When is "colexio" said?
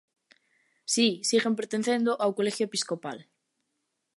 2.37-2.65